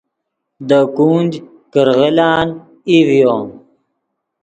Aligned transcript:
دے 0.67 0.79
گونج 0.95 1.31
کرغیلان 1.73 2.47
ای 2.89 2.95
ڤیو 3.07 3.39